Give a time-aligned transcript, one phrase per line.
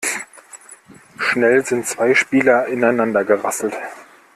[1.19, 3.75] Schnell sind zwei Spieler ineinander gerasselt.